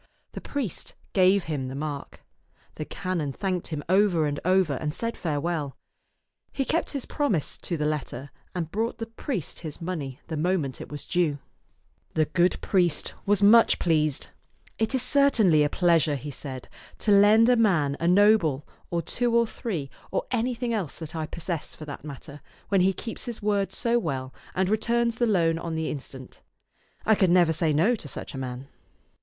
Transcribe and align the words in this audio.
The 0.31 0.41
priest 0.41 0.95
gave 1.13 1.43
him 1.43 1.67
the 1.67 1.75
mark. 1.75 2.25
The 2.73 2.85
canon 2.85 3.33
thanked 3.33 3.67
him 3.67 3.83
over 3.87 4.25
and 4.25 4.39
over, 4.43 4.73
and 4.77 4.95
said 4.95 5.15
farewell. 5.15 5.77
He 6.51 6.65
kept 6.65 6.89
his 6.93 7.05
promise 7.05 7.55
to 7.59 7.77
the 7.77 7.85
letter, 7.85 8.31
and 8.55 8.71
brought 8.71 8.97
the 8.97 9.05
priest 9.05 9.59
his 9.59 9.79
money 9.79 10.19
the 10.25 10.35
moment 10.37 10.81
it 10.81 10.89
was 10.89 11.05
due. 11.05 11.33
2o6 11.35 11.35
^^t 11.35 11.35
Canon's 11.35 11.37
Vtoman'e 11.37 12.13
'tcdt 12.13 12.15
The 12.15 12.25
good 12.33 12.61
priest 12.61 13.13
was 13.27 13.43
much 13.43 13.77
pleased." 13.77 14.27
It 14.79 14.95
is 14.95 15.03
certainly 15.03 15.61
a 15.63 15.69
pleasure," 15.69 16.15
he 16.15 16.31
said, 16.31 16.67
"to 16.97 17.11
lend 17.11 17.47
a 17.47 17.55
man 17.55 17.95
a 17.99 18.07
noble, 18.07 18.67
or 18.89 19.03
two 19.03 19.35
or 19.37 19.45
three, 19.45 19.91
or 20.09 20.25
anything 20.31 20.73
else 20.73 20.97
that 20.97 21.15
I 21.15 21.27
possess, 21.27 21.75
for 21.75 21.85
that 21.85 22.03
matter, 22.03 22.41
when 22.69 22.81
he 22.81 22.91
keeps 22.91 23.25
his 23.25 23.43
word 23.43 23.71
so 23.71 23.99
well, 23.99 24.33
and 24.55 24.67
returns 24.67 25.17
the 25.17 25.27
loan 25.27 25.59
on 25.59 25.75
the 25.75 25.91
instant. 25.91 26.41
I 27.05 27.13
could 27.13 27.29
never 27.29 27.53
say 27.53 27.71
no 27.71 27.93
to 27.93 28.07
such 28.07 28.33
a 28.33 28.39
man." 28.39 28.67